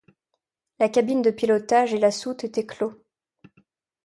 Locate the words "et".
1.93-1.99